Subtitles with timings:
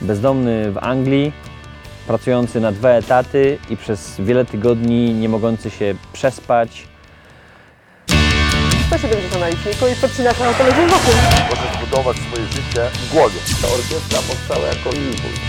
[0.00, 1.32] bezdomny w Anglii,
[2.06, 6.86] pracujący na dwa etaty i przez wiele tygodni nie mogący się przespać.
[8.86, 11.14] 170 na liczniku i podcinasz na autoledzie wokół.
[11.50, 13.40] Możesz budować swoje życie w głowie.
[13.62, 15.40] Ta orkiestra powstała jako impuls.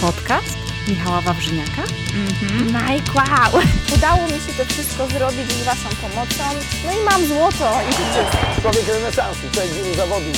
[0.00, 0.56] Podcast
[0.88, 1.82] Michała Wawrzyniaka.
[2.14, 3.62] Mike, wow!
[3.94, 6.44] Udało mi się to wszystko zrobić z Waszą pomocą.
[6.86, 10.36] No i mam złoto i Człowiek renesansu, wielu zawodów.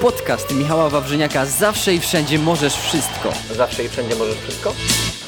[0.00, 3.32] Podcast Michała Wawrzyniaka Zawsze i wszędzie możesz wszystko.
[3.56, 4.74] Zawsze i wszędzie możesz wszystko?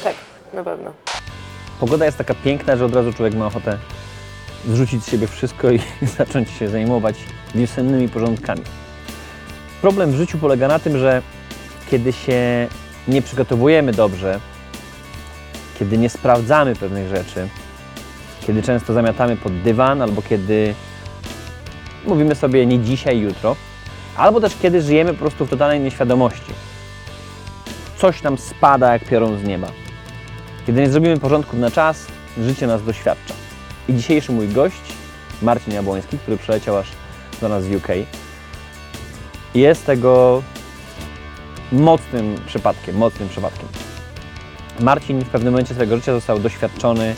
[0.03, 0.15] Tak,
[0.53, 0.93] na pewno.
[1.79, 3.77] Pogoda jest taka piękna, że od razu człowiek ma ochotę
[4.67, 5.79] zrzucić z siebie wszystko i
[6.17, 7.15] zacząć się zajmować
[7.55, 8.61] wiosennymi porządkami.
[9.81, 11.21] Problem w życiu polega na tym, że
[11.91, 12.67] kiedy się
[13.07, 14.39] nie przygotowujemy dobrze,
[15.81, 17.47] kiedy nie sprawdzamy pewnych rzeczy,
[18.47, 20.75] kiedy często zamiatamy pod dywan, albo kiedy
[22.07, 23.55] mówimy sobie nie dzisiaj, jutro,
[24.15, 26.53] albo też kiedy żyjemy po prostu w totalnej nieświadomości.
[27.97, 29.67] Coś nam spada jak piorun z nieba.
[30.67, 33.33] Kiedy nie zrobimy porządku na czas, życie nas doświadcza.
[33.89, 34.81] I dzisiejszy mój gość,
[35.41, 36.87] Marcin Jabłoński, który przyleciał aż
[37.41, 37.87] do nas z UK,
[39.55, 40.43] jest tego
[41.71, 43.90] mocnym przypadkiem, mocnym przypadkiem.
[44.81, 47.15] Marcin w pewnym momencie swojego życia został doświadczony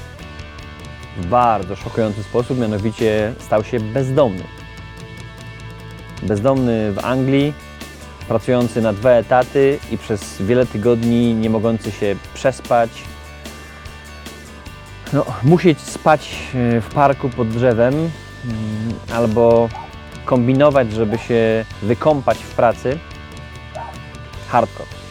[1.18, 4.44] w bardzo szokujący sposób, mianowicie stał się bezdomny.
[6.24, 7.54] Bezdomny w Anglii,
[8.28, 12.90] pracujący na dwa etaty i przez wiele tygodni nie mogący się przespać,
[15.14, 18.10] no, musieć spać e, w parku pod drzewem mm,
[19.14, 19.70] albo
[20.26, 23.00] kombinować, żeby się wykąpać w pracy.
[24.48, 25.03] Hardcore.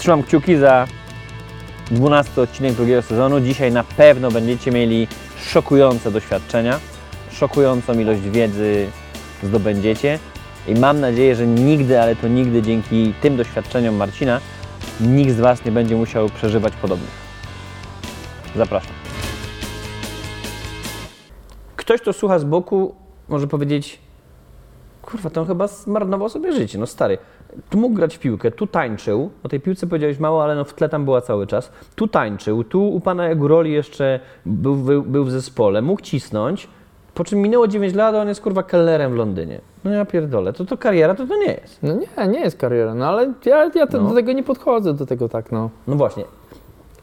[0.00, 0.86] Trzymam kciuki za
[1.90, 3.40] 12 odcinek drugiego sezonu.
[3.40, 6.80] Dzisiaj na pewno będziecie mieli szokujące doświadczenia,
[7.30, 8.86] szokującą ilość wiedzy
[9.42, 10.18] zdobędziecie
[10.68, 14.40] i mam nadzieję, że nigdy, ale to nigdy dzięki tym doświadczeniom Marcina
[15.00, 17.10] nikt z Was nie będzie musiał przeżywać podobnych.
[18.56, 18.92] Zapraszam.
[21.76, 22.94] Ktoś, kto słucha z boku,
[23.28, 23.98] może powiedzieć:
[25.02, 26.78] Kurwa, to on chyba zmarnował sobie życie.
[26.78, 27.18] No stary,
[27.70, 29.30] tu mógł grać w piłkę, tu tańczył.
[29.42, 31.72] O tej piłce powiedziałeś mało, ale no w tle tam była cały czas.
[31.96, 36.68] Tu tańczył, tu u pana Eguroli jeszcze był, był, był w zespole, mógł cisnąć.
[37.14, 39.60] Po czym minęło 9 lat, a on jest kurwa kelnerem w Londynie.
[39.84, 41.82] No ja pierdolę, to to kariera to to nie jest.
[41.82, 44.08] No nie, nie jest kariera, no ale ja, ja to, No.
[44.08, 45.70] do tego nie podchodzę, do tego tak, no.
[45.86, 46.24] No właśnie,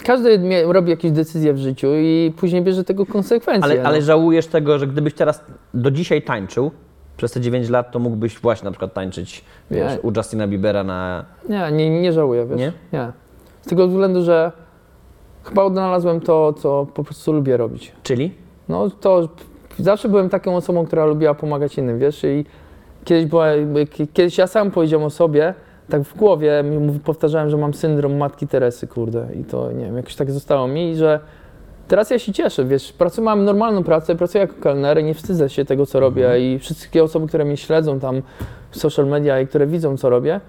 [0.06, 3.72] Każdy robi jakieś decyzje w życiu i później bierze tego konsekwencje.
[3.72, 4.06] ale, ale no.
[4.06, 5.44] żałujesz tego, że gdybyś teraz
[5.74, 6.72] do dzisiaj tańczył,
[7.18, 10.02] przez te 9 lat, to mógłbyś właśnie na przykład tańczyć wiesz, Nie.
[10.02, 11.26] u Justina Biebera na...
[11.50, 12.60] Nie, nie, nie żałuję, wiesz.
[12.60, 12.74] Nie?
[12.94, 13.12] nie.
[13.62, 14.52] Z tego względu, że
[15.44, 17.92] chyba odnalazłem to, co po prostu lubię robić.
[18.04, 18.34] Czyli?
[18.70, 19.30] No to
[19.80, 22.46] zawsze byłem taką osobą, która lubiła pomagać innym, wiesz, i
[23.06, 23.48] kiedyś, była,
[24.14, 25.54] kiedyś ja sam powiedziałem o sobie,
[25.90, 26.64] tak w głowie
[27.04, 30.96] powtarzałem, że mam syndrom Matki Teresy, kurde, i to, nie wiem, jakoś tak zostało mi,
[30.96, 31.20] że
[31.88, 35.66] teraz ja się cieszę, wiesz, pracuję, mam normalną pracę, pracuję jako kelner, nie wstydzę się
[35.66, 38.22] tego, co robię i wszystkie osoby, które mnie śledzą tam
[38.72, 40.42] w social media i które widzą, co robię,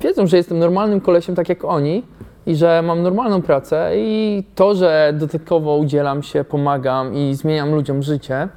[0.00, 2.02] wiedzą, że jestem normalnym kolesiem, tak jak oni
[2.46, 8.02] i że mam normalną pracę i to, że dodatkowo udzielam się, pomagam i zmieniam ludziom
[8.02, 8.48] życie,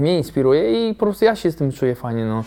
[0.00, 2.44] mnie inspiruje i po prostu ja się z tym czuję fajnie, no.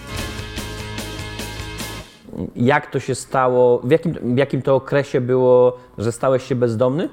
[2.56, 3.80] Jak to się stało?
[3.80, 7.10] W jakim, w jakim to okresie było, że stałeś się bezdomny?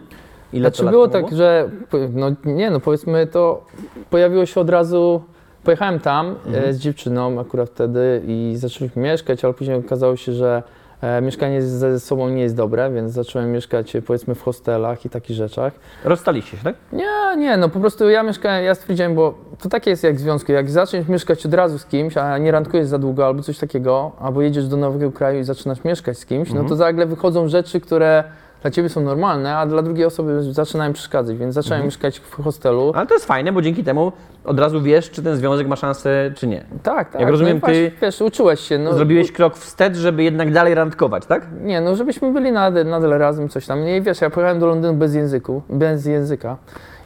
[0.54, 1.69] Ile to Znaczy było tak, że
[2.12, 3.65] no nie no powiedzmy to
[4.10, 5.22] pojawiło się od razu,
[5.65, 6.65] pojechałem tam Mhm.
[6.65, 10.62] e, z dziewczyną akurat wtedy i zaczęliśmy mieszkać, ale później okazało się, że
[11.00, 15.10] e, mieszkanie ze sobą nie jest dobre, więc zacząłem mieszkać e, powiedzmy w hostelach i
[15.10, 15.72] takich rzeczach.
[16.04, 16.75] Rozstaliście się, tak?
[16.93, 17.06] Nie,
[17.37, 20.53] nie, no po prostu ja mieszkałem, ja stwierdziłem, bo to takie jest jak w związku,
[20.53, 24.12] jak zaczniesz mieszkać od razu z kimś, a nie randkujesz za długo albo coś takiego,
[24.20, 27.81] albo jedziesz do nowego kraju i zaczynasz mieszkać z kimś, no to nagle wychodzą rzeczy,
[27.81, 28.25] które
[28.64, 32.92] dla ciebie są normalne, a dla drugiej osoby zaczynają przeszkadzać, więc zacząłem mieszkać w hostelu.
[32.94, 34.12] Ale to jest fajne, bo dzięki temu
[34.44, 36.64] od razu wiesz, czy ten związek ma szansę, czy nie.
[36.82, 37.20] tak, tak.
[37.20, 38.94] Jak rozumiem, no i właśnie, ty Wiesz, uczyłeś się, no.
[38.94, 41.46] Zrobiłeś krok wstecz, żeby jednak dalej randkować, tak?
[41.62, 43.84] Nie, no żebyśmy byli nadal, nadal razem, coś tam.
[43.84, 46.56] Nie, wiesz, ja pojechałem do Londynu bez języku, bez języka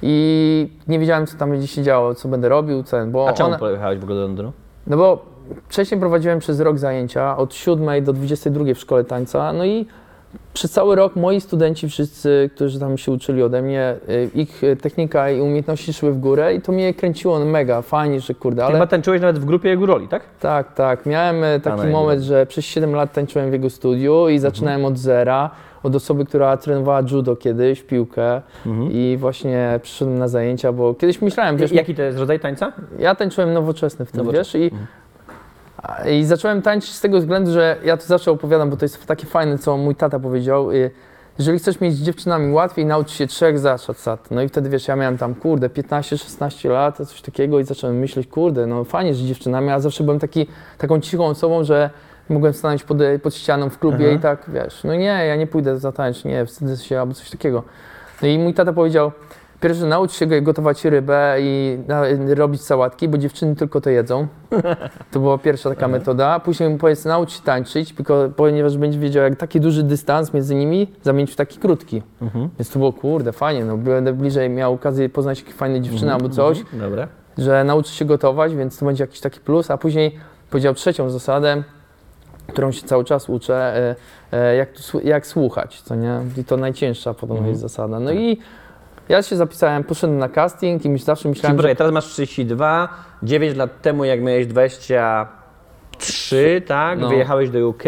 [0.02, 3.48] i nie wiedziałem, co tam będzie się działo, co będę robił, co, bo A czemu
[3.48, 4.52] ona- pojechałeś w ogóle do Londynu?
[4.86, 5.26] No bo
[5.68, 9.86] wcześniej prowadziłem przez rok zajęcia od 7 do 22 w szkole tańca, no i
[10.54, 14.76] przez cały rok moi studenci wszyscy, którzy tam się uczyli ode mnie, y, ich y,
[14.76, 18.66] technika i umiejętności szły w górę i to mnie kręciło mega, fajnie, że kurde, Ale...
[18.68, 20.22] ale Chyba tańczyłeś nawet w grupie jego roli, tak?
[20.40, 24.28] tak, tak, miałem y, taki Pana moment, że przez 7 lat tańczyłem w jego studiu
[24.28, 25.50] i zaczynałem od zera,
[25.82, 28.42] od osoby, która trenowała judo kiedyś, piłkę
[28.90, 32.72] i właśnie przyszedłem na zajęcia, bo kiedyś myślałem, wiesz, Jaki to jest rodzaj tańca?
[32.98, 34.60] ja tańczyłem nowoczesny w tym, Nowoczesny.
[34.60, 35.07] wiesz, i A-
[36.10, 39.26] I zacząłem tańczyć z tego względu, że ja to zawsze opowiadam, bo to jest takie
[39.26, 40.70] fajne, co mój tata powiedział.
[40.72, 40.90] y,
[41.38, 44.30] Jeżeli chcesz mieć z dziewczynami łatwiej, naucz się trzech zasad.
[44.30, 48.26] No i wtedy wiesz, ja miałem tam, kurde, 15-16 lat, coś takiego i zacząłem myśleć,
[48.28, 50.46] kurde, no fajnie z dziewczynami, a zawsze byłem taki,
[50.78, 51.90] taką cichą osobą, że
[52.28, 55.78] mogłem stanąć pod, pod ścianą w klubie i tak, wiesz, no nie, ja nie pójdę
[55.78, 57.62] zatańczyć, nie, wstydzę się albo coś takiego.
[58.22, 59.12] No i mój tata powiedział,
[59.60, 61.78] pierwsze naucz się gotować rybę i
[62.34, 64.26] robić sałatki, bo dziewczyny tylko to jedzą.
[65.12, 66.40] To była pierwsza taka metoda.
[66.40, 67.94] Później powiedz, naucz się tańczyć,
[68.36, 72.02] ponieważ będzie wiedział, jak taki duży dystans między nimi zamienić w taki krótki.
[72.58, 76.28] Więc to było, kurde, fajnie, no będę bliżej miał okazję poznać jakieś fajne dziewczyny albo
[76.28, 77.08] coś, Dobra.
[77.38, 79.70] że nauczy się gotować, więc to będzie jakiś taki plus.
[79.70, 80.18] A później
[80.50, 81.62] powiedział trzecią zasadę,
[82.48, 83.76] którą się cały czas uczę,
[84.32, 84.68] e, e, jak,
[85.04, 86.20] jak słuchać, co nie?
[86.36, 88.00] I to najcięższa podobno jest zasada.
[88.00, 88.38] No i
[89.08, 92.04] ja się zapisałem, poszedłem na casting i myśl, zawsze Czyli myślałem, że poczekaj, teraz masz
[92.04, 92.88] 32,
[93.22, 96.98] 9 lat temu jak miałeś 23, tak?
[96.98, 97.08] No.
[97.08, 97.82] Wyjechałeś do UK,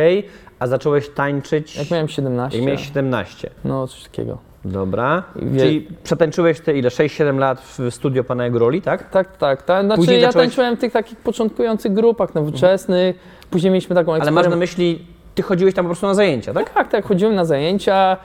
[0.59, 3.51] a zacząłeś tańczyć jak miałem 17, jak miałeś 17.
[3.65, 4.39] no coś takiego.
[4.65, 5.23] Dobra.
[5.37, 6.89] Wie- Czyli przetańczyłeś te ile?
[6.89, 9.11] 6-7 lat w studio pana Egoroli, tak?
[9.11, 9.63] Tak, tak.
[9.63, 9.85] tak.
[9.85, 13.17] Znaczy Później ja zacząłeś- tańczyłem w tych takich początkujących grupach nowoczesnych,
[13.51, 16.71] później mieliśmy taką Ale masz na myśli, ty chodziłeś tam po prostu na zajęcia, tak?
[16.71, 18.17] Tak, tak, chodziłem na zajęcia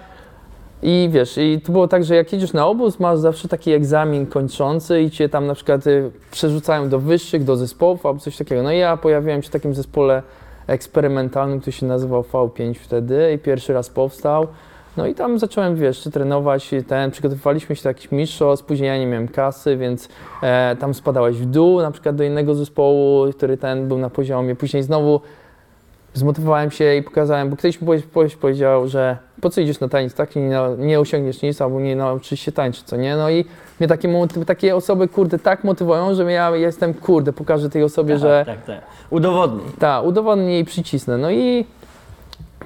[0.84, 4.26] i wiesz, i to było tak, że jak jedziesz na obóz, masz zawsze taki egzamin
[4.26, 8.64] kończący i cię tam na przykład y, przerzucają do wyższych, do zespołów albo coś takiego.
[8.64, 10.24] No i ja pojawiłem się w takim zespole
[10.68, 14.48] eksperymentalnym, który się nazywał V5 wtedy i pierwszy raz powstał.
[14.98, 19.08] No i tam zacząłem, wiesz, trenować, ten, przygotowywaliśmy się do jakichś mistrzostw, później ja nie
[19.08, 20.10] miałem kasy, więc
[20.44, 24.56] e, tam spadałeś w dół, na przykład do innego zespołu, który ten był na poziomie,
[24.56, 25.22] później znowu
[26.20, 29.88] zmotywowałem się i pokazałem, bo ktoś mi powie- powie- powiedział, że po co idziesz na
[29.90, 30.36] taniec, tak?
[30.36, 33.16] Nie, nie osiągniesz nic, albo nie nauczysz się tańczyć, co nie?
[33.16, 33.46] No i
[33.80, 34.10] mnie takie,
[34.46, 38.82] takie osoby, kurde, tak motywują, że ja jestem, kurde, pokażę tej osobie, że tak, tak.
[39.10, 39.66] Udowodnij.
[39.80, 41.18] tak, udowodnię i przycisnę.
[41.18, 41.66] No i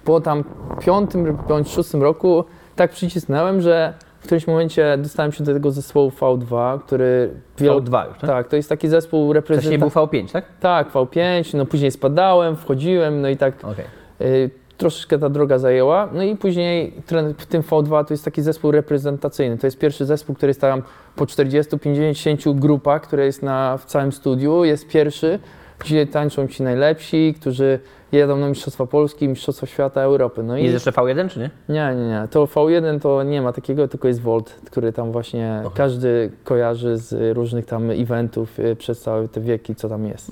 [0.04, 0.44] po tam
[0.80, 2.44] piątym bądź szóstym roku
[2.75, 7.30] tak przycisnąłem, że w którymś momencie dostałem się do tego zespołu V2, który...
[7.57, 8.30] wielu- V2 już, tak?
[8.30, 9.77] Tak, to jest taki zespół Wcześniej reprezentacyjny.
[9.80, 10.45] był V5, tak?
[10.60, 13.86] Tak, V5, no później spadałem, wchodziłem, no i tak Okej.
[14.21, 16.10] y, troszeczkę ta droga zajęła.
[16.13, 16.94] No i później
[17.38, 19.57] w tym V2 to jest taki zespół reprezentacyjny.
[19.57, 20.81] To jest pierwszy zespół, który jest tam
[21.16, 24.63] po 40-50 grupach, które jest na, w całym studiu.
[24.63, 25.39] Jest pierwszy,
[25.80, 27.80] gdzie tańczą ci najlepsi, którzy
[28.12, 30.44] jedą na Mistrzostwa Polski, Mistrzostwa Świata, Europy.
[30.44, 31.50] No i Jest jeszcze V1, czy nie?
[31.70, 32.28] nie, nie, nie.
[32.31, 37.38] To V1 to nie ma takiego, tylko jest Volt, który tam właśnie każdy kojarzy z
[37.38, 40.31] różnych tam eventów y, przez całe te wieki, co tam jest.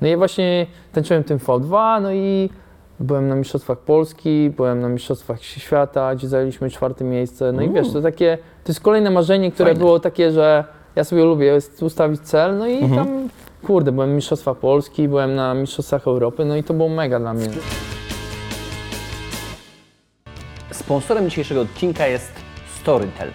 [0.00, 2.50] No i właśnie tańczyłem tym V2, no i
[3.00, 7.52] byłem na Mistrzostwach Polski, byłem na Mistrzostwach Świata, gdzie zajęliśmy czwarte miejsce.
[7.52, 9.78] No i wiesz, to takie, to jest kolejne marzenie, które Fajne.
[9.78, 10.64] było takie, że
[10.96, 13.28] ja sobie lubię jest ustawić cel, no i tam,
[13.62, 17.34] kurde, byłem w Mistrzostwach Polski, byłem na Mistrzostwach Europy, no i to było mega dla
[17.34, 17.48] mnie.
[20.72, 22.32] Sponsorem dzisiejszego odcinka jest
[22.80, 23.30] Storytel.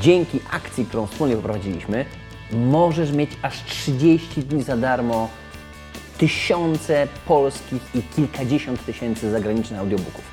[0.00, 2.04] Dzięki akcji, którą wspólnie poprowadziliśmy,
[2.52, 5.28] możesz mieć aż 30 dni za darmo
[6.18, 10.24] tysiące polskich i kilkadziesiąt tysięcy zagranicznych audiobooków.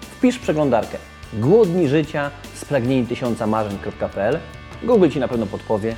[0.00, 0.98] Wpisz przeglądarkę
[1.32, 4.38] Głodni życia, spragnieni tysiąca marzeń.pl
[4.82, 5.96] Google Ci na pewno podpowie.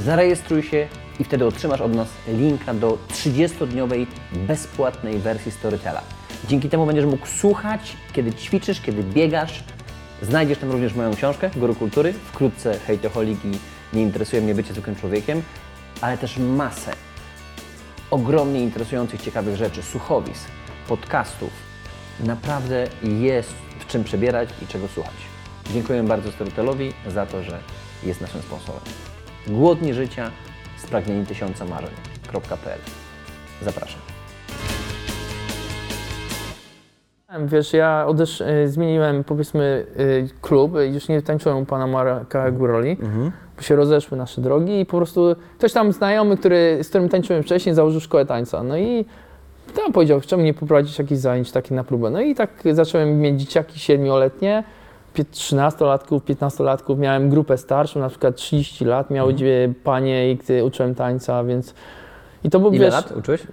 [0.00, 0.88] Zarejestruj się
[1.20, 6.02] i wtedy otrzymasz od nas linka do 30-dniowej bezpłatnej wersji Storytela.
[6.48, 9.64] Dzięki temu będziesz mógł słuchać, kiedy ćwiczysz, kiedy biegasz.
[10.22, 13.50] Znajdziesz tam również moją książkę Guru Kultury, wkrótce Hejtoholik i
[13.96, 15.42] Nie interesuje mnie bycie zwykłym człowiekiem,
[16.00, 16.92] ale też masę
[18.10, 20.48] ogromnie interesujących, ciekawych rzeczy, słuchowisk,
[20.88, 21.50] podcastów.
[22.20, 25.14] Naprawdę jest w czym przebierać i czego słuchać.
[25.72, 27.60] Dziękuję bardzo Storytelowi za to, że
[28.02, 28.82] jest naszym sponsorem.
[29.46, 30.30] Głodni życia,
[30.84, 32.78] spragnieni tysiąca marzeń.pl
[33.62, 34.00] Zapraszam.
[37.46, 42.96] Wiesz, ja odesz, y, zmieniłem powiedzmy y, klub, już nie tańczyłem u pana Marka Guroli,
[43.56, 47.42] bo się rozeszły nasze drogi i po prostu ktoś tam znajomy, który, z którym tańczyłem
[47.42, 48.62] wcześniej, założył szkołę tańca.
[48.62, 49.04] No i
[49.74, 52.10] tam powiedział, czemu nie poprowadzić jakichś zajęć takich na próbę.
[52.10, 54.64] No i tak zacząłem mieć dzieciaki siedmioletnie,
[55.22, 60.94] 13-latków, 15-latków, miałem grupę starszą, na przykład 30 lat, miały dwie panie i gdy uczyłem
[60.94, 61.74] tańca, więc...
[62.44, 63.46] I to był, Ile wiesz, lat uczyłeś?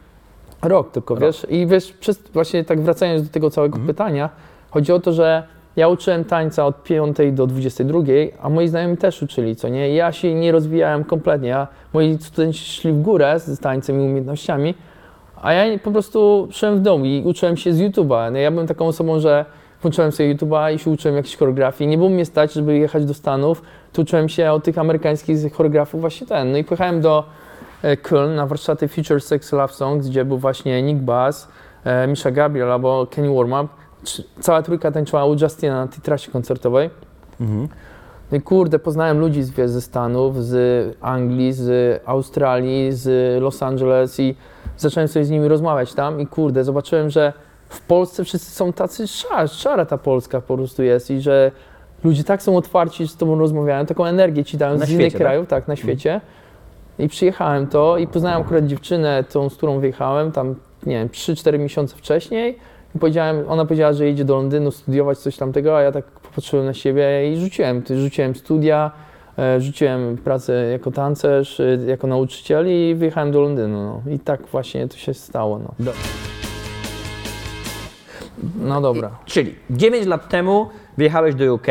[0.62, 1.48] Rok tylko, wiesz?
[1.50, 4.30] I wiesz, przez, właśnie tak wracając do tego całego pytania,
[4.72, 5.44] chodzi o to, że
[5.76, 8.00] ja uczyłem tańca od 5 do 22,
[8.42, 9.94] a moi znajomi też uczyli, co nie?
[9.96, 14.76] Ja się nie rozwijałem kompletnie, ja, moi studenci szli w górę z tańcem i umiejętnościami,
[15.42, 18.32] a ja po prostu szedłem w dom i uczyłem się z YouTube'a.
[18.32, 19.46] No, ja byłem taką osobą, że
[19.82, 21.90] włączyłem sobie YouTube'a i się uczyłem jakiejś choreografii.
[21.90, 23.62] Nie było mnie stać, żeby jechać do Stanów,
[23.94, 26.52] to uczyłem się od tych amerykańskich choreografów właśnie ten.
[26.52, 27.24] No i pojechałem do
[27.82, 31.48] e, Köln na warsztaty Future Sex Love Songs, gdzie był właśnie Nick Bass,
[31.84, 33.72] e, Misha Gabriel albo Kenny Warmup.
[34.40, 36.90] Cała trójka tańczyła u Justina na tej trasie koncertowej.
[38.32, 44.20] No i kurde, poznałem ludzi z, ze Stanów, z Anglii, z Australii, z Los Angeles
[44.20, 44.36] i
[44.78, 47.34] zacząłem sobie z nimi rozmawiać tam i kurde, zobaczyłem, że
[47.72, 51.52] w Polsce wszyscy są tacy szar, szara ta Polska po prostu jest i że
[52.04, 55.02] ludzie tak są otwarci, że z tobą rozmawiają, taką energię ci dają Na z innych
[55.02, 55.28] świecie, tak?
[55.28, 56.22] krajów, tak, na świecie.
[57.00, 61.60] I przyjechałem to i poznałem akurat dziewczynę, tą, z którą wyjechałem, tam, nie wiem, 3-4
[61.60, 62.58] miesiące wcześniej.
[62.96, 66.66] I powiedziałem, ona powiedziała, że jedzie do Londynu studiować coś tamtego, a ja tak popatrzyłem
[66.66, 67.84] na siebie i rzuciłem.
[67.90, 68.92] Rzuciłem studia,
[69.38, 73.84] e, rzuciłem pracę jako tancerz, e, jako nauczyciel i wyjechałem do Londynu.
[73.84, 74.14] No.
[74.14, 75.60] I tak właśnie to się stało.
[75.60, 75.92] No,
[78.60, 79.12] no dobra.
[79.26, 81.68] Czyli 9 lat temu wyjechałeś do UK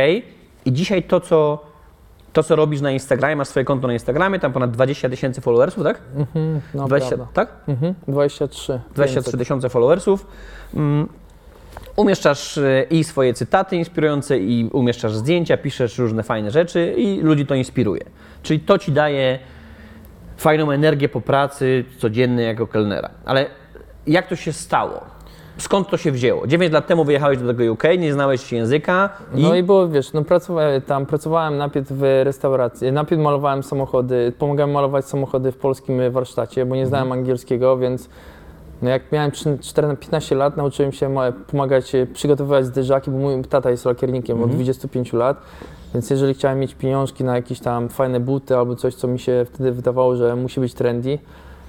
[0.65, 1.65] i dzisiaj to, co,
[2.33, 5.85] to, co robisz na Instagramie, masz swoje konto na Instagramie, tam ponad 20 tysięcy followersów,
[5.85, 6.01] tak?
[6.17, 7.33] Mhm, no 20, prawda.
[7.35, 7.49] tak?
[7.69, 8.81] Mhm, 23.
[8.95, 10.27] 23 tysiące followersów.
[10.75, 11.09] Mm,
[11.97, 17.47] Umieszczasz e, i swoje cytaty inspirujące, i umieszczasz zdjęcia, piszesz różne fajne rzeczy i ludzi
[17.47, 18.03] to inspiruje.
[18.43, 19.39] Czyli to ci daje
[20.37, 23.11] fajną energię po pracy codziennej jako kelnera.
[23.25, 23.47] Ale
[24.07, 25.01] jak to się stało?
[25.61, 26.47] Skąd to się wzięło?
[26.47, 30.13] 9 lat temu wyjechałeś do tego UK, nie znałeś języka i, No i było, wiesz,
[30.13, 36.11] no pracowałem tam, pracowałem najpierw w restauracji, najpierw malowałem samochody, pomagałem malować samochody w polskim
[36.11, 38.09] warsztacie, bo nie znałem angielskiego, więc
[38.83, 43.19] no jak miałem trzy- 14 15 lat, nauczyłem się ma- pomagać, e, przygotowywać zderzaki, bo
[43.19, 45.43] mój tata jest lakiernikiem od 25 lat,
[45.95, 49.47] więc jeżeli chciałem mieć pieniążki na jakieś tam fajne buty albo coś, co mi się
[49.53, 51.19] wtedy wydawało, że musi być trendy,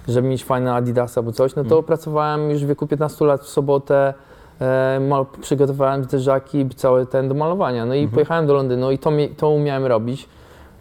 [0.08, 3.48] żeby mieć fajne Adidasy albo coś, no to pracowałem już w wieku 15 lat w
[3.50, 4.14] sobotę,
[4.62, 7.86] e, mal, przygotowałem zderzaki, cały ten do malowania.
[7.86, 10.30] No i pojechałem do Londynu i to, mi, to umiałem robić,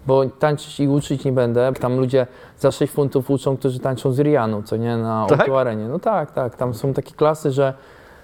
[0.06, 1.72] bo tańczyć i uczyć nie będę.
[1.72, 2.26] Tam ludzie
[2.58, 5.48] za 6 funtów uczą, którzy tańczą z Rianą, co nie, na Tak?
[5.48, 5.88] arenie.
[5.88, 7.74] No tak, tak, tam są takie klasy, że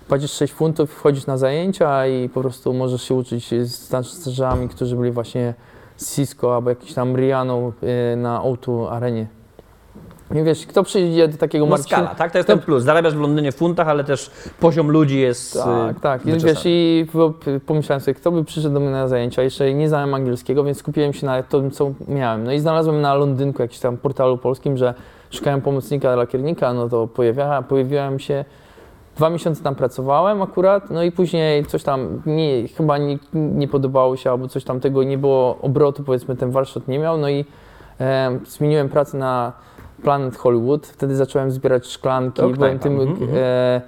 [0.09, 4.97] płacisz 6 funtów, wchodzisz na zajęcia i po prostu możesz się uczyć z tancerzami, którzy
[4.97, 5.55] byli właśnie
[5.97, 7.73] z Cisco albo jakiś tam Rianą
[8.13, 9.27] y, na O2 arenie.
[10.31, 11.97] Nie wiesz, kto przyjdzie do takiego no Marcina...
[11.97, 12.33] skala, tak?
[12.33, 12.83] To jest ten plus.
[12.85, 14.31] Zarabiasz w Londynie w funtach, ale też
[14.61, 16.27] poziom ludzi jest Tak, y, tak.
[16.27, 16.53] I wyczesany.
[16.55, 17.07] wiesz, i
[17.67, 19.43] pomyślałem sobie, kto by przyszedł do mnie na zajęcia.
[19.43, 22.45] Jeszcze nie znałem angielskiego, więc skupiłem się na tym, co miałem.
[22.45, 24.95] No i znalazłem na Londynku, jakimś tam portalu polskim, że
[25.31, 28.45] szukałem pomocnika lakiernika, no to pojawia, pojawiałem się.
[29.17, 34.17] Dwa miesiące tam pracowałem akurat, no i później coś tam nie, chyba nie, nie podobało
[34.17, 37.45] się, albo coś tam tego nie było obrotu, powiedzmy, ten warsztat nie miał, no i
[38.01, 39.53] e, zmieniłem pracę na
[40.07, 40.87] Planet Hollywood.
[40.87, 43.31] Wtedy zacząłem zbierać szklanki, To byłem tym mhm, mhm.
[43.35, 43.81] e,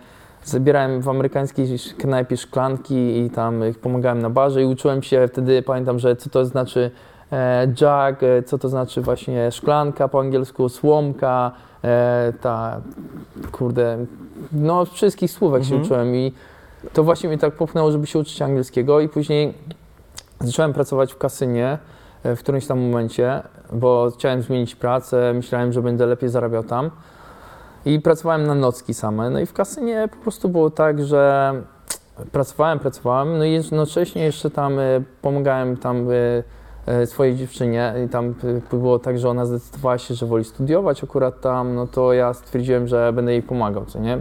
[0.45, 5.63] Zabierałem w amerykańskiej knajpie szklanki i tam ich pomagałem na barze i uczyłem się wtedy,
[5.63, 6.91] pamiętam, że co to znaczy
[7.33, 11.53] e, jug, e, co to znaczy właśnie szklanka po angielsku, słomka,
[11.85, 12.81] e, ta,
[13.53, 13.99] kurde,
[14.53, 15.83] no wszystkich słówek się Mhm.
[15.83, 16.33] uczyłem i
[16.93, 19.55] to właśnie mnie tak popchnęło, żeby się uczyć angielskiego i później
[20.41, 25.83] zacząłem pracować w kasynie e, w którymś tam momencie, bo chciałem zmienić pracę, myślałem, że
[25.83, 26.91] będę lepiej zarabiał tam.
[27.85, 29.31] I pracowałem na nocki same.
[29.31, 31.55] No i w kasynie po prostu było tak, że
[32.33, 34.83] pracowałem, pracowałem, no i jednocześnie jeszcze tam e,
[35.23, 36.43] pomagałem tam e,
[36.93, 38.35] e, swojej dziewczynie i tam
[38.73, 42.35] e, było tak, że ona zdecydowała się, że woli studiować akurat tam, no to ja
[42.35, 44.19] stwierdziłem, że będę jej pomagał, co nie?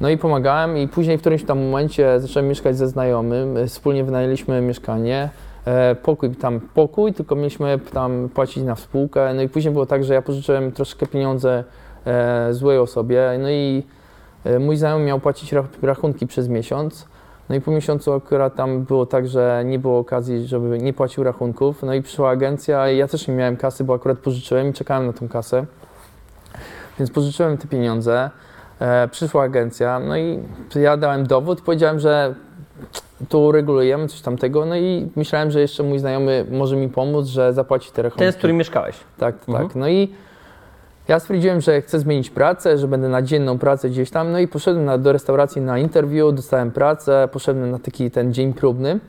[0.00, 4.04] No i pomagałem i później w którymś tam momencie zacząłem mieszkać ze znajomym, e, wspólnie
[4.04, 5.49] wynajęliśmy mieszkanie, e,
[6.02, 10.14] pokój, tam pokój, tylko mieliśmy tam płacić na spółkę, no i później było tak, że
[10.14, 11.64] ja pożyczyłem troszkę pieniądze
[12.06, 13.82] e, złej osobie, no i
[14.44, 17.08] e, mój znajomy miał płacić rach- rachunki przez miesiąc,
[17.48, 21.24] no i po miesiącu akurat tam było tak, że nie było okazji, żeby nie płacił
[21.24, 24.72] rachunków, no i przyszła agencja i ja też nie miałem kasy, bo akurat pożyczyłem i
[24.72, 25.66] czekałem na tą kasę,
[26.98, 28.30] więc pożyczyłem te pieniądze,
[28.80, 30.38] e, przyszła agencja, no i
[30.74, 32.34] ja dałem dowód, powiedziałem, że
[33.28, 37.52] to uregulujemy, coś tamtego, no i myślałem, że jeszcze mój znajomy może mi pomóc, że
[37.52, 38.18] zapłaci te rachunki.
[38.24, 38.96] Ten, z którym mieszkałeś.
[39.18, 39.68] Tak, Mhm.
[39.68, 39.76] tak.
[39.76, 40.08] No i
[41.08, 44.32] ja stwierdziłem, że chcę zmienić pracę, że będę na dzienną pracę gdzieś tam.
[44.32, 48.52] No i poszedłem na, do restauracji na interview, dostałem pracę, poszedłem na taki ten dzień
[48.54, 49.00] próbny.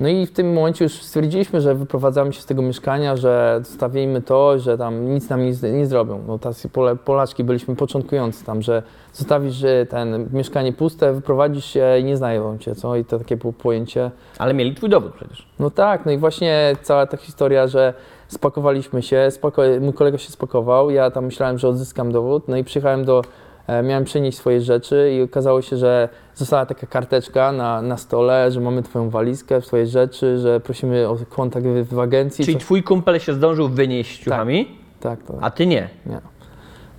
[0.00, 4.22] No i w tym momencie już stwierdziliśmy, że wyprowadzamy się z tego mieszkania, że zostawimy
[4.22, 6.20] to, że tam nic nam nie, nie zrobią.
[6.26, 12.04] No tacy pole, Polaczki byliśmy początkujący tam, że zostawisz ten mieszkanie puste, wyprowadzisz się i
[12.04, 12.96] nie znają cię, co?
[12.96, 14.10] I to takie było pojęcie.
[14.38, 15.46] Ale mieli twój dowód przecież.
[15.58, 17.94] No tak, no i właśnie cała ta historia, że
[18.28, 22.64] spakowaliśmy się, spoko, mój kolega się spakował, ja tam myślałem, że odzyskam dowód, no i
[22.64, 23.22] przyjechałem do,
[23.84, 28.60] miałem przenieść swoje rzeczy i okazało się, że została taka karteczka na, na stole, że
[28.60, 32.44] mamy twoją walizkę, twoje rzeczy, że prosimy o kontakt w, w agencji.
[32.44, 34.24] Czyli co- twój kumpel się zdążył wynieść Tak.
[34.24, 35.88] ciuchami Tak, to A ty nie.
[36.06, 36.18] nie.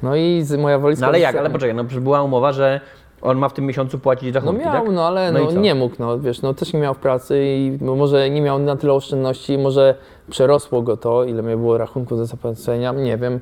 [0.04, 1.06] No i z, moja walizka...
[1.06, 1.36] No ale jak?
[1.36, 2.82] Ale poczekaj, no przecież była umowa, że
[3.22, 4.92] on ma w tym miesiącu płacić No rachunki, miał, tak?
[4.94, 7.78] no ale No no, nie mógł, no wiesz, no też nie miał w pracy i
[7.84, 9.96] może nie miał na tyle oszczędności, może
[10.32, 13.40] przerosło go to, ile mi było rachunku do zapłacenia, nie wiem.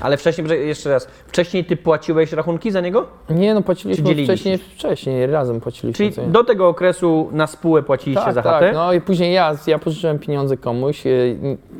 [0.00, 3.06] Ale wcześniej, jeszcze raz, wcześniej ty płaciłeś rachunki za niego?
[3.30, 6.10] Nie no, płaciliśmy wcześniej, wcześniej, razem płaciliśmy.
[6.12, 9.56] Czyli do tego okresu na spółę płaciliście tak, za tak, chatę no i później ja,
[9.66, 11.10] ja pożyczyłem pieniądze komuś, e,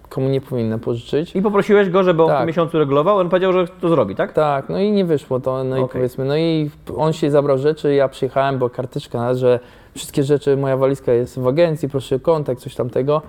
[0.09, 1.37] komu nie powinnam pożyczyć.
[1.37, 2.41] i poprosiłeś go, żeby on w Tak.
[2.41, 4.33] tym miesiącu regulował, on powiedział, że to zrobi, tak?
[4.33, 5.93] Tak, no i nie wyszło to, no i Okej.
[5.93, 9.61] powiedzmy, no i on się zabrał rzeczy, ja przyjechałem, bo karteczka, że
[9.95, 13.23] wszystkie rzeczy, moja walizka jest w agencji, proszę o kontakt, coś tamtego.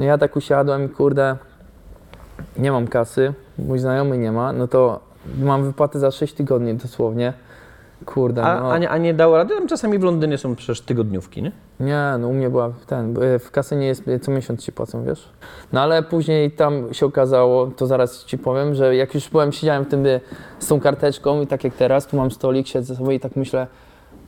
[0.00, 1.36] No ja tak usiadłem i kurde,
[2.58, 5.00] nie mam kasy, mój znajomy nie ma, no to
[5.38, 7.32] mam wypłatę za 6 tygodni dosłownie.
[8.06, 8.72] Kurde, A, no.
[8.72, 9.54] a, nie, a nie dało rady?
[9.54, 11.52] Tam czasami w Londynie są przecież tygodniówki, nie?
[11.80, 15.04] Nie, no u mnie była ten, e, w kasynie jest e, co miesiąc ci płacą,
[15.04, 15.28] wiesz?
[15.72, 19.84] No ale później tam się okazało, to zaraz ci powiem, że jak już byłem, siedziałem
[19.84, 20.04] w tym
[20.58, 23.66] z tą karteczką i tak jak teraz, tu mam stolik, siedzę sobie i tak myślę,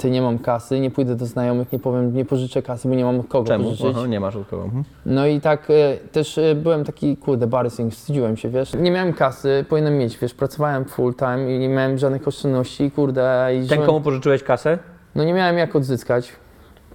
[0.02, 3.04] ty nie mam kasy, nie pójdę do znajomych, nie powiem, nie pożyczę kasy, bo nie
[3.04, 3.64] mam od kogo Czemu?
[3.64, 3.86] pożyczyć.
[3.96, 4.64] Aha, nie masz od kogo.
[4.64, 4.84] Mhm.
[5.06, 8.74] No i tak e, też e, byłem taki, kurde, barysing, wstydziłem się, wiesz?
[8.74, 13.50] Nie miałem kasy, powinienem mieć, wiesz, pracowałem full time i nie miałem żadnych oszczędności, kurde,
[13.54, 14.78] i Ten, żyłem- komu pożyczyłeś kasę?
[15.14, 16.32] no nie miałem jak odzyskać.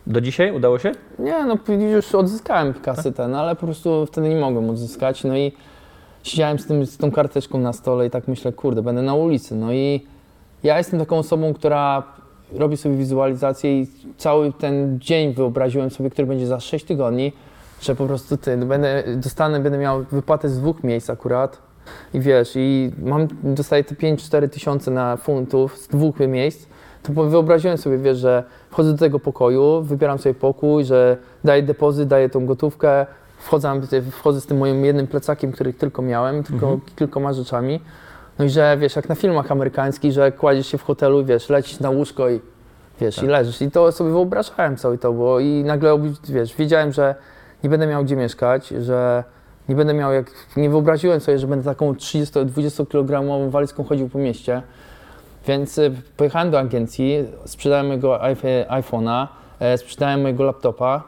[0.08, 0.92] Do dzisiaj udało się?
[1.20, 5.24] Nie, no p- już odzyskałem kasy ten, ale po prostu wtedy nie mogłem odzyskać.
[5.24, 5.52] No i
[6.24, 9.56] siedziałem z, tym, z tą karteczką na stole i tak myślę, kurde, będę na ulicy.
[9.56, 10.06] No i
[10.64, 12.04] ja jestem taką osobą, która
[12.52, 13.88] robi sobie wizualizację i
[14.18, 17.34] cały ten dzień wyobraziłem sobie, który będzie za 6 tygodni,
[17.82, 21.58] że po prostu ty, no będę, dostanę, będę miał wypłatę z dwóch miejsc akurat.
[22.14, 26.68] I wiesz, i mam, dostaję te 5-4 tysiące na funtów z dwóch miejsc,
[27.04, 32.08] to wyobraziłem sobie, wiesz, że wchodzę do tego pokoju, wybieram sobie pokój, że daję depozyt,
[32.08, 33.06] daję tą gotówkę,
[33.38, 37.80] wchodzę, wchodzę z tym moim jednym plecakiem, który tylko miałem, tylko kilkoma rzeczami.
[38.40, 41.80] No i że, wiesz, jak na filmach amerykańskich, że kładziesz się w hotelu, wiesz, lecisz
[41.80, 42.42] na łóżko i
[43.02, 43.62] wiesz, i leżysz.
[43.62, 47.16] I to sobie wyobrażałem całe to było i nagle, wiesz, wiedziałem, że
[47.64, 49.24] nie będę miał gdzie mieszkać, że
[49.70, 54.18] nie będę miał jak, nie wyobraziłem sobie, że będę taką 30-20 kg walizką chodził po
[54.18, 54.62] mieście.
[55.48, 59.28] Więc y, pojechałem do agencji, sprzedałem mojego iPhone- iPhone'a,
[59.60, 61.04] e, sprzedałem mojego laptopa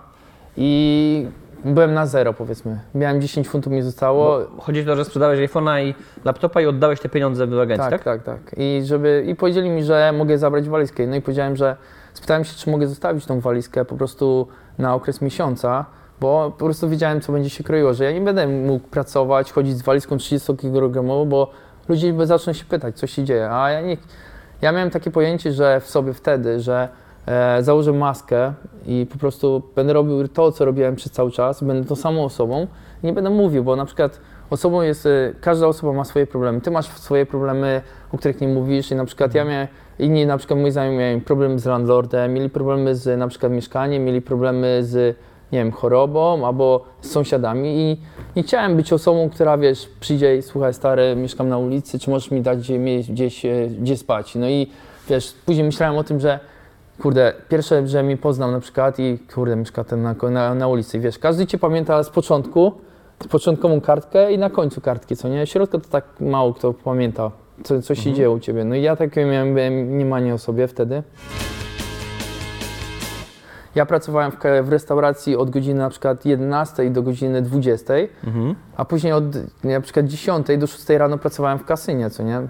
[0.57, 1.27] i
[1.65, 2.79] byłem na zero powiedzmy.
[2.95, 4.39] Miałem 10 funtów mi zostało.
[4.55, 5.95] Bo chodzi o to, że sprzedałeś iPhone'a i
[6.25, 8.03] laptopa i oddałeś te pieniądze do agencji, tak?
[8.03, 8.55] tak, tak, tak.
[8.57, 11.07] I, żeby, I powiedzieli mi, że mogę zabrać walizkę.
[11.07, 11.75] No i powiedziałem, że
[12.13, 15.85] spytałem się, czy mogę zostawić tą walizkę po prostu na okres miesiąca,
[16.19, 19.77] bo po prostu wiedziałem, co będzie się kroiło, że ja nie będę mógł pracować, chodzić
[19.77, 21.51] z walizką 30 kg, bo
[21.89, 23.51] ludzie by zaczną się pytać, co się dzieje.
[23.51, 23.97] A ja nie.
[24.61, 26.89] Ja miałem takie pojęcie, że w sobie wtedy, że
[27.61, 28.53] założę maskę
[28.85, 32.67] i po prostu będę robił to, co robiłem przez cały czas, będę tą samą osobą
[33.03, 36.61] i nie będę mówił, bo na przykład osobą jest, e, każda osoba ma swoje problemy.
[36.61, 39.67] Ty masz swoje problemy, o których nie mówisz i na przykład ja miałem,
[39.99, 44.03] inni na przykład moi znajomi mieli problemy z landlordem, mieli problemy z na przykład mieszkaniem,
[44.03, 45.17] mieli problemy z
[45.51, 47.97] nie wiem, chorobą albo z sąsiadami i
[48.35, 52.31] nie chciałem być osobą, która wiesz, przyjdzie i słuchaj stary, mieszkam na ulicy, czy możesz
[52.31, 52.79] mi dać gdzie,
[53.09, 54.35] gdzieś, e, gdzie spać.
[54.35, 54.67] No i
[55.09, 56.39] wiesz, później myślałem o tym, że
[57.01, 60.99] kurde, pierwsze, że mnie poznał na przykład i kurde, mieszka ten na, na, na ulicy.
[60.99, 62.71] Wiesz, każdy cię pamięta z początku,
[63.29, 65.47] początkową kartkę i na końcu kartki, co nie?
[65.47, 67.31] Środka to tak mało kto pamięta,
[67.63, 68.65] co, co się dzieje u ciebie.
[68.65, 69.53] No i ja takie miałem
[69.87, 71.03] mniemanie o sobie wtedy.
[73.75, 77.93] Ja pracowałem w, w restauracji od godziny na przykład 11 do godziny 20,
[78.27, 78.55] Mhm.
[78.77, 79.23] a później od
[79.63, 82.47] na przykład 10 do 6 rano pracowałem w kasynie, co nie?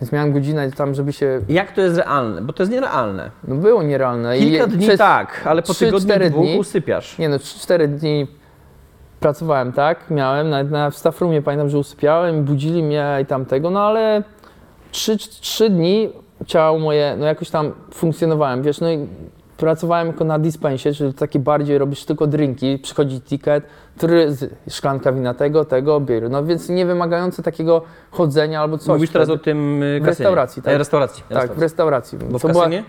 [0.00, 1.40] Więc miałem godzinę tam, żeby się...
[1.48, 2.42] Jak to jest realne?
[2.42, 3.30] Bo to jest nierealne.
[3.48, 4.38] No było nierealne.
[4.38, 7.18] Kilka I dni przez- tak, ale po trzy, tygodniu cztery dwóch dni- usypiasz.
[7.18, 8.26] Nie no, 3-4 dni
[9.20, 10.10] pracowałem, tak?
[10.10, 14.22] Miałem, nawet na, w staff roomie pamiętam, że usypiałem, budzili mnie i tamtego, no ale
[14.90, 16.12] 3, dni
[16.46, 19.06] ciało moje, no jakoś tam funkcjonowałem, wiesz, no i
[19.58, 23.64] pracowałem jako na dispensie, czyli takie bardziej robisz tylko drinki, przychodzi ticket,
[23.96, 28.88] który, z- szklanka wina tego, tego, bier, no więc nie wymagające takiego chodzenia albo coś.
[28.88, 30.74] Mówisz teraz o tym y, W restauracji, tak.
[30.74, 31.22] E, restauracji.
[31.28, 32.18] Tak, w restauracji.
[32.30, 32.84] Bo w była- kasynie?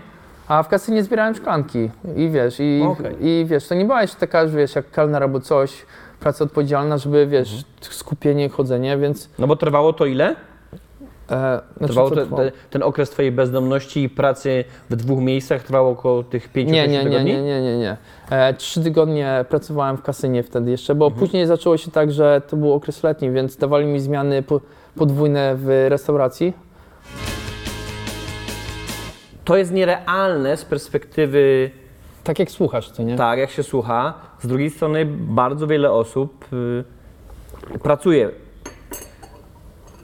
[0.48, 3.16] a w kasynie zbierałem szklanki i wiesz, i, Okej.
[3.26, 5.86] i wiesz, to nie była jeszcze taka, że wiesz, jak kelner albo coś,
[6.20, 7.64] praca odpowiedzialna, żeby wiesz, Mhm.
[7.80, 9.30] skupienie, chodzenie, więc...
[9.38, 10.36] No bo trwało to ile?
[11.30, 12.42] E, znaczy, Trwało te, trwało?
[12.42, 16.88] te, ten okres twojej bezdomności i pracy w dwóch miejscach trwało około tych pięciu, Nie,
[16.88, 17.32] nie, nie, tygodni?
[17.32, 17.96] nie, nie, nie, nie.
[18.30, 21.20] E, trzy tygodnie pracowałem w kasynie wtedy jeszcze, bo Mhm.
[21.20, 24.60] później zaczęło się tak, że to był okres letni, więc dawali mi zmiany po,
[24.96, 26.52] podwójne w restauracji.
[29.44, 31.70] To jest nierealne z perspektywy,
[32.24, 33.16] Tak jak słuchasz, co nie?
[33.16, 34.14] tak jak się słucha.
[34.40, 38.30] Z drugiej strony bardzo wiele osób y, pracuje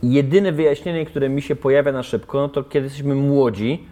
[0.03, 3.85] Jedyne wyjaśnienie, które mi się pojawia na szybko, no to kiedy jesteśmy młodzi,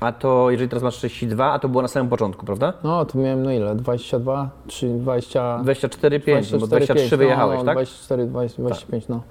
[0.00, 2.72] a to jeżeli teraz masz 32, a to było na samym początku, prawda?
[2.84, 3.74] No, to miałem no ile?
[3.74, 5.58] 22, 3, 20...
[5.62, 7.74] 24, 5, no bo 23 5, wyjechałeś, no, tak?
[7.74, 9.22] 24, 20, 25, no.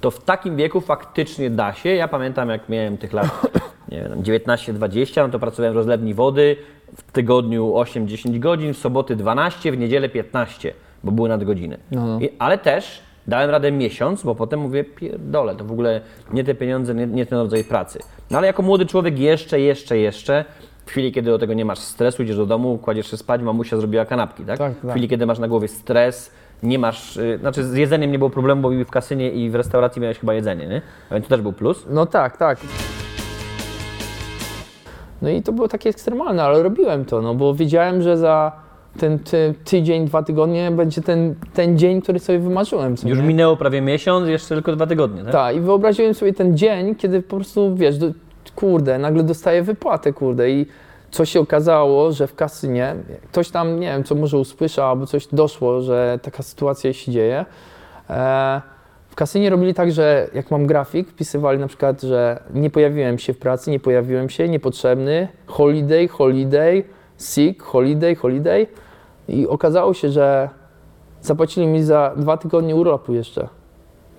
[0.00, 1.88] to w takim wieku faktycznie da się.
[1.88, 3.28] Ja pamiętam, jak miałem tych lat
[3.92, 6.56] nie wiem, 19-20, no to pracowałem w rozlewni wody
[6.96, 11.78] w tygodniu 8-10 godzin, w soboty 12, w niedzielę 15, bo były nadgodziny.
[11.90, 12.20] No.
[12.20, 16.00] I, ale też dałem radę miesiąc, bo potem mówię, pierdolę, to w ogóle
[16.32, 17.98] nie te pieniądze, nie, nie ten rodzaj pracy.
[18.30, 20.44] No ale jako młody człowiek jeszcze, jeszcze, jeszcze,
[20.86, 23.76] w chwili, kiedy do tego nie masz stresu, idziesz do domu, kładziesz się spać, mamusia
[23.76, 24.58] zrobiła kanapki, tak?
[24.58, 24.90] Tak, W tak.
[24.90, 26.30] chwili, kiedy masz na głowie stres,
[26.62, 29.54] nie masz, y, znaczy z jedzeniem nie było problemu, bo i w kasynie i w
[29.54, 30.82] restauracji miałeś chyba jedzenie, nie?
[31.10, 31.86] A więc to też był plus.
[31.90, 32.58] No tak, tak.
[35.22, 38.52] No i to było takie ekstremalne, ale robiłem to, no bo wiedziałem, że za
[38.98, 42.94] ten ty, tydzień, dwa tygodnie będzie ten, ten dzień, który sobie wymarzyłem.
[43.04, 45.32] Już minęło prawie miesiąc, jeszcze tylko dwa tygodnie, tak?
[45.32, 48.06] Tak, i wyobraziłem sobie ten dzień, kiedy po prostu, wiesz, do,
[48.54, 50.66] kurde, nagle dostaję wypłatę, kurde, i
[51.10, 52.94] co się okazało, że w kasynie
[53.30, 57.44] ktoś tam, nie wiem, co może usłyszał, albo coś doszło, że taka sytuacja się dzieje.
[58.10, 58.62] E,
[59.08, 63.32] w kasynie robili tak, że jak mam grafik, wpisywali na przykład, że nie pojawiłem się
[63.32, 66.84] w pracy, nie pojawiłem się, niepotrzebny, holiday, holiday,
[67.18, 68.66] sick, holiday, holiday.
[69.28, 70.48] I okazało się, że
[71.22, 73.48] zapłacili mi za dwa tygodnie urlopu jeszcze.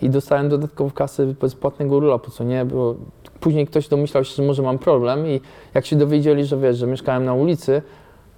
[0.01, 2.95] I dostałem dodatkowo kasę bezpłatnego urlopu, co nie, bo
[3.39, 5.41] później ktoś domyślał się, że może mam problem i
[5.73, 7.81] jak się dowiedzieli, że wiesz, że mieszkałem na ulicy,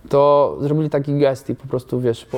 [0.10, 2.38] to zrobili taki gest i po prostu, wiesz, po...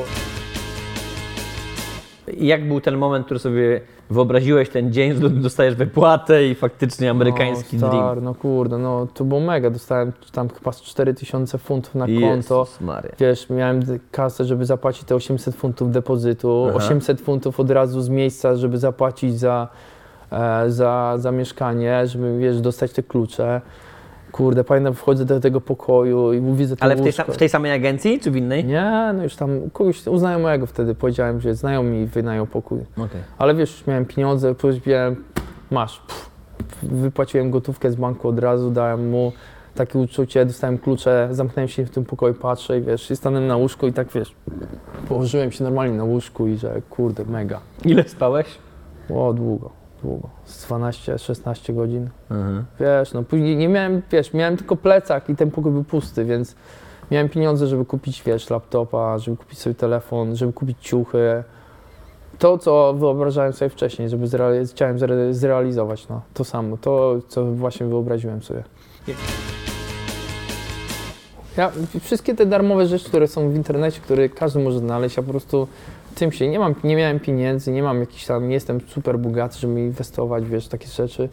[2.39, 7.09] I Jak był ten moment, który sobie wyobraziłeś ten dzień, że dostajesz wypłatę i faktycznie
[7.09, 8.05] amerykański no, dream?
[8.05, 12.67] star, no kurde, no to było mega, dostałem tam chyba z 4000 funtów na konto.
[12.81, 13.11] Maria.
[13.19, 16.77] Wiesz, miałem kasę, żeby zapłacić te 800 funtów depozytu, Aha.
[16.77, 19.67] 800 funtów od razu z miejsca, żeby zapłacić za,
[20.31, 23.61] e, za, za mieszkanie, żeby, wiesz, dostać te klucze.
[24.31, 27.33] Kurde, pamiętam, wchodzę do tego pokoju i widzę to Ale w tej, łóżko.
[27.33, 28.65] w tej samej agencji, czy w innej?
[28.65, 32.79] Nie, no już tam kogoś u znajomego wtedy powiedziałem, że znajomi mi wynają pokój.
[32.97, 33.21] Okej.
[33.37, 35.23] Ale wiesz, już miałem pieniądze, powiedziałem,
[35.71, 35.99] masz.
[35.99, 36.29] Pff,
[36.83, 39.31] wypłaciłem gotówkę z banku od razu, dałem mu
[39.75, 43.57] takie uczucie, dostałem klucze, zamknąłem się w tym pokoju, patrzę i wiesz, i stanąłem na
[43.57, 44.35] łóżku i tak wiesz,
[45.07, 47.59] położyłem się normalnie na łóżku i że kurde, mega.
[47.85, 48.47] Ile spałeś?
[49.15, 49.69] O, długo,
[50.01, 50.29] długo.
[50.45, 52.09] Z 12-16 godzin.
[52.31, 52.65] Mhm.
[52.79, 56.55] Wiesz, no później nie miałem, wiesz, miałem tylko plecak i ten pokój był pusty, więc
[57.11, 61.43] miałem pieniądze, żeby kupić, wiesz, laptopa, żeby kupić sobie telefon, żeby kupić ciuchy.
[62.39, 67.45] To, co wyobrażałem sobie wcześniej, żeby zrealiz- chciałem zre- zrealizować, no, to samo, to, co
[67.45, 68.63] właśnie wyobraziłem sobie.
[71.57, 75.29] Ja, wszystkie te darmowe rzeczy, które są w internecie, które każdy może znaleźć, ja po
[75.31, 75.67] prostu
[76.19, 79.59] tym się, nie mam, nie miałem pieniędzy, nie mam jakiś tam, nie jestem super bogaty,
[79.59, 81.29] żeby inwestować, wiesz, takie rzeczy.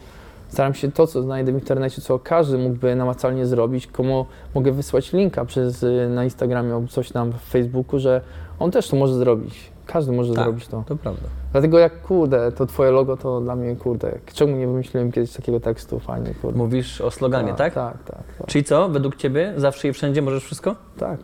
[0.47, 5.13] Staram się to, co znajdę w internecie, co każdy mógłby namacalnie zrobić, komu mogę wysłać
[5.13, 8.21] linka przez, y, na Instagramie albo coś tam w Facebooku, że
[8.59, 9.71] on też to może zrobić.
[9.85, 10.43] Każdy może Tak.
[10.43, 10.83] zrobić to.
[10.87, 11.21] To prawda.
[11.51, 15.59] Dlatego jak, kurde, to twoje logo to dla mnie, kurde, czemu nie wymyśliłem kiedyś takiego
[15.59, 16.57] tekstu, fajnie, kurde.
[16.57, 17.73] Mówisz o sloganie, tak?
[17.73, 18.47] Tak, tak, tak.
[18.47, 20.75] Czyli co, według Ciebie zawsze i wszędzie możesz wszystko?
[20.97, 21.19] Tak,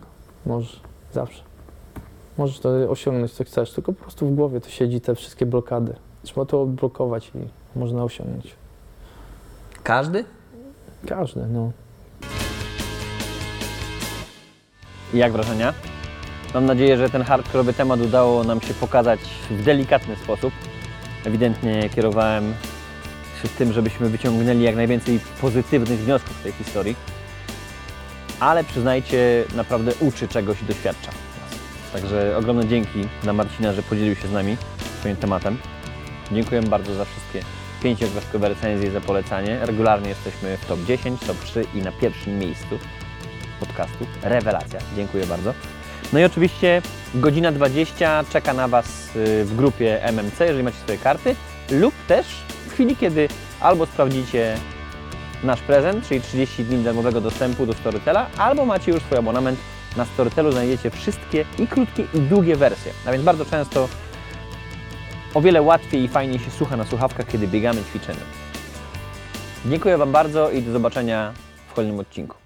[0.45, 0.81] możesz,
[1.13, 1.52] zawsze.
[2.37, 5.95] Możesz to osiągnąć, co chcesz, tylko po prostu w głowie to siedzi te wszystkie blokady.
[6.23, 8.55] Trzeba to odblokować i można osiągnąć.
[9.83, 10.25] Każdy?
[11.07, 11.71] Każdy, no.
[15.13, 15.73] Jak wrażenia?
[16.53, 19.19] Mam nadzieję, że ten hardkorowy temat udało nam się pokazać
[19.49, 20.53] w delikatny sposób.
[21.25, 22.53] Ewidentnie kierowałem
[23.41, 26.95] się tym, żebyśmy wyciągnęli jak najwięcej pozytywnych wniosków z tej historii.
[28.39, 31.11] Ale przyznajcie, naprawdę uczy czegoś i doświadcza.
[31.93, 34.57] Także ogromne dzięki dla Marcina, że podzielił się z nami
[34.99, 35.57] swoim tematem.
[36.31, 37.41] Dziękuję bardzo za wszystkie
[37.83, 39.59] pięciogwiazdkowe recenzje i za polecanie.
[39.61, 42.79] Regularnie jesteśmy w top 10, top 3 i na pierwszym miejscu
[43.59, 44.05] podcastu.
[44.21, 44.79] Rewelacja.
[44.95, 45.53] Dziękuję bardzo.
[46.13, 46.81] No i oczywiście
[47.15, 51.35] godzina 20 czeka na Was y, w grupie MMC, jeżeli macie swoje karty,
[51.71, 52.27] lub też
[52.67, 53.27] w chwili, kiedy
[53.59, 54.57] albo sprawdzicie
[55.43, 59.59] nasz prezent, czyli 30 dni darmowego dostępu do Storytela, albo macie już swój abonament
[59.97, 62.91] na Storytelu, znajdziecie wszystkie i krótkie i długie wersje.
[63.05, 63.89] A więc bardzo często
[65.33, 68.19] o wiele łatwiej i fajniej się słucha na słuchawkach, kiedy biegamy, ćwiczymy.
[69.65, 71.33] Dziękuję Wam bardzo i do zobaczenia
[71.69, 72.42] w kolejnym odcinku.